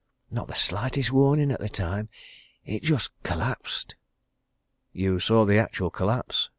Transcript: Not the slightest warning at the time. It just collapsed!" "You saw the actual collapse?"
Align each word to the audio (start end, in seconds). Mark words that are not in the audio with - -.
Not 0.31 0.47
the 0.47 0.55
slightest 0.55 1.11
warning 1.11 1.51
at 1.51 1.59
the 1.59 1.69
time. 1.69 2.09
It 2.65 2.81
just 2.81 3.11
collapsed!" 3.21 3.93
"You 4.93 5.19
saw 5.19 5.45
the 5.45 5.59
actual 5.59 5.91
collapse?" 5.91 6.49